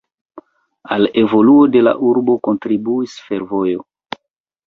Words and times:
Al 0.95 1.09
evoluo 1.23 1.67
de 1.75 1.83
la 1.87 1.93
urbo 2.11 2.37
kontribuis 2.49 3.17
fervojo. 3.27 3.85